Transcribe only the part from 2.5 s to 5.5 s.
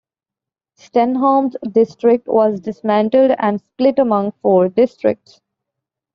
dismantled and split among four districts.